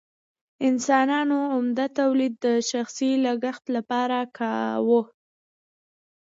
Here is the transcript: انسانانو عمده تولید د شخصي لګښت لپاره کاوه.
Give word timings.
انسانانو 0.67 1.37
عمده 1.55 1.85
تولید 1.99 2.33
د 2.45 2.47
شخصي 2.71 3.11
لګښت 3.25 3.65
لپاره 3.75 4.17
کاوه. 4.37 5.01